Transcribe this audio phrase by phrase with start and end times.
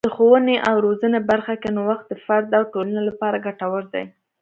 [0.05, 4.03] د ښوونې او روزنې برخه کې نوښت د فرد او ټولنې لپاره ګټور دی.